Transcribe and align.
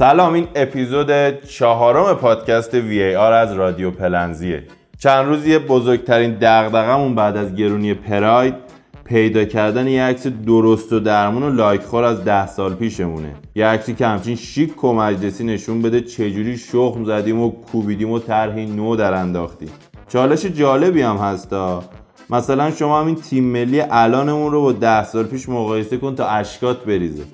سلام 0.00 0.32
این 0.32 0.48
اپیزود 0.54 1.42
چهارم 1.44 2.14
پادکست 2.14 2.74
وی 2.74 3.02
ای 3.02 3.16
آر 3.16 3.32
از 3.32 3.52
رادیو 3.52 3.90
پلنزیه. 3.90 4.64
چند 4.98 5.26
روزی 5.26 5.58
بزرگترین 5.58 6.34
دغدغمون 6.40 7.14
بعد 7.14 7.36
از 7.36 7.54
گرونی 7.54 7.94
پراید 7.94 8.54
پیدا 9.04 9.44
کردن 9.44 9.88
یه 9.88 10.02
عکس 10.02 10.26
درست 10.26 10.92
و 10.92 11.00
درمون 11.00 11.42
و 11.42 11.50
لایک 11.50 11.82
خور 11.82 12.04
از 12.04 12.24
ده 12.24 12.46
سال 12.46 12.74
پیشمونه. 12.74 13.34
یه 13.54 13.66
عکسی 13.66 13.94
که 13.94 14.06
همچین 14.06 14.36
شیک 14.36 14.84
و 14.84 14.92
مجلسی 14.92 15.44
نشون 15.44 15.82
بده 15.82 16.00
چجوری 16.00 16.58
شخم 16.58 17.04
زدیم 17.04 17.40
و 17.40 17.50
کوبیدیم 17.50 18.10
و 18.10 18.18
طرحی 18.18 18.66
نو 18.66 18.96
در 18.96 19.14
انداختیم. 19.14 19.70
چالش 20.08 20.46
جالبی 20.46 21.02
هم 21.02 21.16
هستا 21.16 21.82
مثلا 22.30 22.70
شما 22.70 23.00
همین 23.00 23.14
تیم 23.14 23.44
ملی 23.44 23.80
الانمون 23.80 24.52
رو 24.52 24.62
با 24.62 24.72
ده 24.72 25.04
سال 25.04 25.24
پیش 25.24 25.48
مقایسه 25.48 25.96
کن 25.96 26.14
تا 26.14 26.26
اشکات 26.26 26.84
بریزه. 26.84 27.24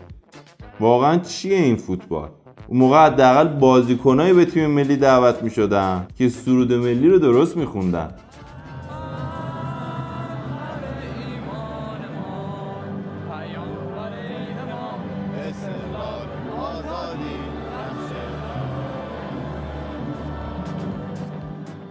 واقعا 0.81 1.19
چیه 1.19 1.57
این 1.57 1.77
فوتبال؟ 1.77 2.29
اون 2.69 2.79
موقع 2.79 3.07
حداقل 3.07 3.49
بازیکنایی 3.49 4.33
به 4.33 4.45
تیم 4.45 4.71
ملی 4.71 4.97
دعوت 4.97 5.43
می 5.43 5.51
شدن 5.51 6.07
که 6.19 6.29
سرود 6.29 6.73
ملی 6.73 7.09
رو 7.09 7.19
درست 7.19 7.57
می 7.57 7.67
خوندن 7.67 8.11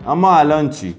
اما 0.07 0.37
الان 0.37 0.70
چی؟ 0.70 0.95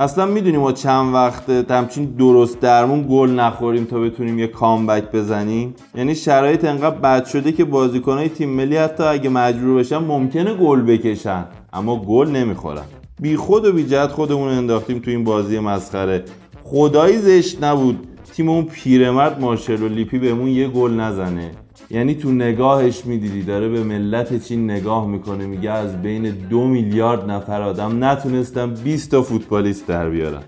اصلا 0.00 0.26
می‌دونیم 0.26 0.60
ما 0.60 0.72
چند 0.72 1.14
وقته 1.14 1.64
همچین 1.70 2.04
درست 2.04 2.60
درمون 2.60 3.06
گل 3.10 3.30
نخوریم 3.30 3.84
تا 3.84 4.00
بتونیم 4.00 4.38
یه 4.38 4.46
کامبک 4.46 5.12
بزنیم. 5.12 5.74
یعنی 5.94 6.14
شرایط 6.14 6.64
انقدر 6.64 6.96
بد 6.96 7.24
شده 7.24 7.52
که 7.52 7.64
بازیکنهای 7.64 8.28
تیم 8.28 8.50
ملی 8.50 8.76
حتی 8.76 9.02
اگه 9.02 9.30
مجبور 9.30 9.78
بشن 9.78 9.98
ممکنه 9.98 10.54
گل 10.54 10.82
بکشن 10.82 11.44
اما 11.72 11.96
گل 11.96 12.28
نمی‌خورن. 12.28 12.82
بی 13.20 13.36
خود 13.36 13.66
و 13.66 13.72
بی 13.72 13.84
جهت 13.84 14.10
خودمون 14.10 14.48
انداختیم 14.48 14.98
تو 14.98 15.10
این 15.10 15.24
بازی 15.24 15.58
مسخره. 15.58 16.24
خدایی 16.64 17.18
زشت 17.18 17.64
نبود. 17.64 18.06
تیم 18.34 18.48
اون 18.48 18.64
پیرمرد 18.64 19.40
مارشل 19.40 19.82
و 19.82 19.88
لیپی 19.88 20.18
بهمون 20.18 20.48
یه 20.48 20.68
گل 20.68 20.92
نزنه. 20.92 21.50
یعنی 21.90 22.14
تو 22.14 22.32
نگاهش 22.32 23.04
می‌دیدی 23.04 23.42
داره 23.42 23.68
به 23.68 23.82
ملت 23.82 24.44
چین 24.44 24.70
نگاه 24.70 25.06
می‌کنه 25.06 25.46
میگه 25.46 25.70
از 25.70 26.02
بین 26.02 26.30
دو 26.30 26.66
میلیارد 26.66 27.30
نفر 27.30 27.62
آدم 27.62 28.04
نتونستم 28.04 28.74
20 28.74 29.10
تا 29.10 29.22
فوتبالیست 29.22 29.86
در 29.86 30.10
بیارم. 30.10 30.42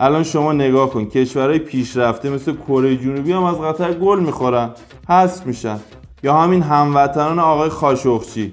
الان 0.00 0.22
شما 0.22 0.52
نگاه 0.52 0.90
کن 0.90 1.04
کشورهای 1.04 1.58
پیشرفته 1.58 2.30
مثل 2.30 2.52
کره 2.68 2.96
جنوبی 2.96 3.32
هم 3.32 3.42
از 3.42 3.60
قطر 3.60 3.92
گل 3.92 4.20
می‌خورن 4.20 4.70
حذف 5.08 5.46
میشن. 5.46 5.78
یا 6.22 6.34
همین 6.40 6.62
هموطنان 6.62 7.38
آقای 7.38 7.68
خاشخچی 7.68 8.52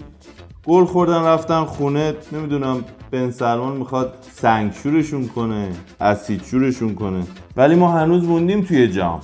گل 0.66 0.86
خوردن 0.86 1.24
رفتن 1.24 1.64
خونه 1.64 2.14
نمی‌دونم 2.32 2.84
بن 3.12 3.32
سلمان 3.32 3.78
می‌خواد 3.78 4.14
سنگشورشون 4.32 5.28
کنه 5.28 5.70
اسیدشورشون 6.02 6.96
کنه. 6.96 7.24
ولی 7.58 7.76
ما 7.76 7.92
هنوز 7.92 8.24
موندیم 8.24 8.62
توی 8.62 8.88
جام. 8.88 9.20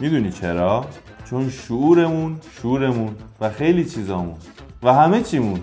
می‌دونی 0.00 0.30
چرا؟ 0.30 0.84
چون 1.24 1.50
شعورمون 1.50 2.40
شورمون 2.50 3.16
و 3.40 3.50
خیلی 3.50 3.84
چیزامون 3.84 4.36
و 4.82 4.92
همه 4.92 5.22
چیمون 5.22 5.62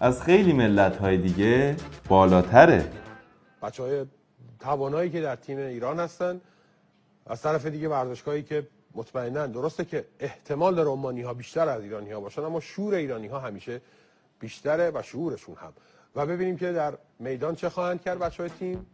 از 0.00 0.22
خیلی 0.22 0.52
ملت 0.52 0.96
های 0.96 1.16
دیگه 1.16 1.76
بالاتره. 2.08 2.84
بچه 3.62 3.82
های 3.82 4.04
توانایی 4.60 5.10
که 5.10 5.20
در 5.20 5.36
تیم 5.36 5.58
ایران 5.58 6.00
هستن 6.00 6.40
از 7.26 7.42
طرف 7.42 7.66
دیگه 7.66 7.88
ورزشگاهی 7.88 8.42
که 8.42 8.66
مطمئنا 8.94 9.46
درسته 9.46 9.84
که 9.84 10.04
احتمال 10.20 10.74
داره 10.74 10.88
عمانی 10.88 11.22
ها 11.22 11.34
بیشتر 11.34 11.68
از 11.68 11.82
ایرانی 11.82 12.10
ها 12.10 12.20
باشن 12.20 12.44
اما 12.44 12.60
شور 12.60 12.94
ایرانی 12.94 13.26
ها 13.26 13.38
همیشه 13.38 13.80
بیشتره 14.40 14.90
و 14.94 15.02
شعورشون 15.02 15.54
هم. 15.54 15.72
و 16.16 16.26
ببینیم 16.26 16.56
که 16.56 16.72
در 16.72 16.94
میدان 17.18 17.54
چه 17.54 17.68
خواهند 17.68 18.02
کرد 18.02 18.18
بچه 18.18 18.42
های 18.42 18.50
تیم. 18.58 18.86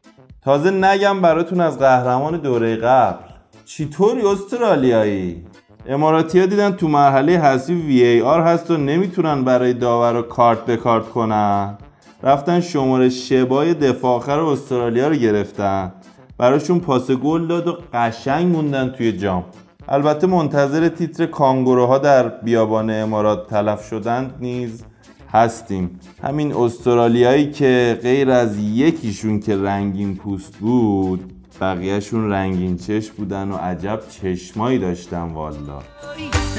تازه 0.44 0.70
نگم 0.70 1.22
براتون 1.22 1.60
از 1.60 1.78
قهرمان 1.78 2.36
دوره 2.36 2.76
قبل. 2.76 3.24
چطوری 3.64 4.22
استرالیایی؟ 4.26 5.46
اماراتی 5.88 6.40
ها 6.40 6.46
دیدن 6.46 6.70
تو 6.70 6.88
مرحله 6.88 7.40
حسی 7.40 7.74
وی 7.74 8.02
ای 8.02 8.20
آر 8.20 8.40
هست 8.40 8.70
و 8.70 8.76
نمی‌تونن 8.76 9.44
برای 9.44 9.72
داور 9.72 10.22
کارت 10.22 10.64
به 10.64 10.76
کارت 10.76 11.08
کنن. 11.08 11.78
رفتن 12.22 12.60
شماره 12.60 13.08
شبای 13.08 13.74
دفاع 13.74 14.16
آخر 14.16 14.38
استرالیا 14.38 15.08
رو 15.08 15.14
گرفتن. 15.14 15.92
براشون 16.38 16.80
پاس 16.80 17.10
گل 17.10 17.46
داد 17.46 17.68
و 17.68 17.78
قشنگ 17.94 18.46
موندن 18.46 18.88
توی 18.88 19.12
جام. 19.12 19.44
البته 19.88 20.26
منتظر 20.26 20.88
تیتر 20.88 21.26
کانگوروها 21.26 21.98
در 21.98 22.28
بیابان 22.28 22.90
امارات 22.90 23.46
تلف 23.46 23.88
شدند 23.88 24.34
نیز 24.40 24.84
هستیم. 25.32 26.00
همین 26.22 26.54
استرالیایی 26.54 27.50
که 27.50 27.98
غیر 28.02 28.30
از 28.30 28.58
یکیشون 28.58 29.40
که 29.40 29.56
رنگین 29.56 30.16
پوست 30.16 30.56
بود 30.56 31.32
بقیهشون 31.60 32.30
رنگین 32.32 32.76
چشم 32.76 33.14
بودن 33.16 33.50
و 33.50 33.56
عجب 33.56 34.00
چشمایی 34.22 34.78
داشتن 34.78 35.22
والا. 35.22 35.78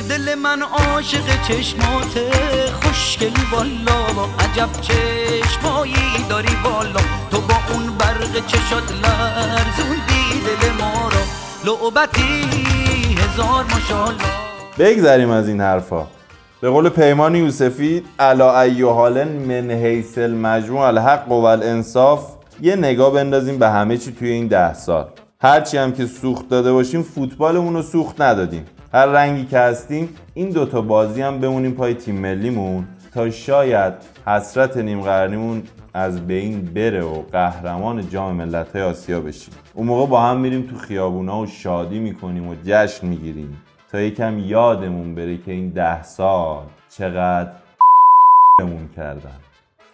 دل 0.10 0.36
من 0.36 0.62
عاشق 0.62 1.42
چشمات 1.48 2.34
خوشگلی 2.82 3.44
والا. 3.52 4.06
عجب 4.40 4.70
چشمایی 4.82 5.94
داری 6.30 6.56
والا. 6.64 7.00
تو 7.32 7.42
با 7.42 7.56
اون 7.74 7.98
برق 7.98 8.46
چشات 8.48 8.92
لرزوندی 8.92 10.42
دل 10.46 10.72
ما 10.80 11.10
را. 11.10 11.24
لعبتی 11.66 12.44
هزار 13.18 13.66
ماشالله 13.74 14.24
بگذریم 14.80 15.30
از 15.30 15.48
این 15.48 15.62
حرفا. 15.62 16.08
به 16.62 16.70
قول 16.70 16.90
پیمان 16.90 17.36
یوسفی 17.36 18.04
علا 18.20 18.62
ایوهالن 18.62 19.28
من 19.28 19.72
حیث 19.72 20.18
المجموع 20.18 20.82
الحق 20.82 21.32
و 21.32 21.46
الانصاف 21.46 22.37
یه 22.62 22.76
نگاه 22.76 23.14
بندازیم 23.14 23.60
به 23.60 23.70
همه 23.70 23.98
چی 23.98 24.12
توی 24.12 24.30
این 24.30 24.48
ده 24.48 24.74
سال. 24.74 25.08
هرچی 25.42 25.78
هم 25.78 25.92
که 25.92 26.06
سوخت 26.06 26.50
داده 26.50 26.72
باشیم 26.72 27.02
فوتبالمون 27.02 27.74
رو 27.74 27.82
سوخت 27.82 28.22
ندادیم. 28.22 28.66
هر 28.94 29.06
رنگی 29.06 29.46
که 29.46 29.60
هستیم 29.60 30.10
این 30.34 30.50
دوتا 30.50 30.82
بازی 30.82 31.22
هم 31.22 31.40
بمونیم 31.40 31.72
پای 31.72 31.94
تیم 31.94 32.16
ملیمون 32.16 32.88
تا 33.14 33.30
شاید 33.30 33.94
حسرت 34.26 34.78
نیم 34.78 35.02
قرنیمون 35.02 35.64
از 35.94 36.28
بین 36.28 36.62
بره 36.62 37.02
و 37.02 37.22
قهرمان 37.32 38.10
جام 38.10 38.36
ملت 38.36 38.76
های 38.76 38.82
آسیا 38.82 39.22
بشیم. 39.22 39.54
اون 39.74 39.88
موقع 39.88 40.10
با 40.10 40.22
هم 40.22 40.40
میریم 40.40 40.62
تو 40.62 40.78
خیابونا 40.78 41.42
و 41.42 41.46
شادی 41.46 42.00
می‌کنیم 42.00 42.48
و 42.48 42.56
جشن 42.66 43.08
می‌گیریم. 43.08 43.62
تا 43.92 44.00
یکم 44.02 44.40
یادمون 44.40 45.16
بره 45.16 45.38
که 45.38 45.52
این 45.52 45.70
ده 45.70 46.04
سال 46.04 46.64
چقدر 46.90 47.52
مون 48.60 48.90
کردن. 48.96 49.47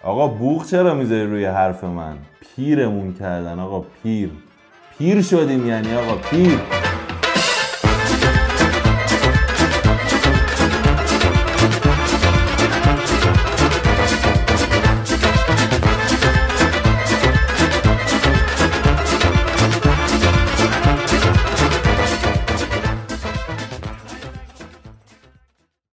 آقا 0.04 0.28
بوغ 0.28 0.66
چرا 0.66 0.94
می‌ذاری 0.94 1.26
روی 1.26 1.46
حرف 1.46 1.84
من؟ 1.84 2.18
پیرمون 2.56 3.14
کردن 3.14 3.60
آقا 3.60 3.80
پیر. 3.80 4.30
پیر 4.98 5.22
شدیم 5.22 5.68
یعنی 5.68 5.96
آقا 5.96 6.16
پیر. 6.16 6.60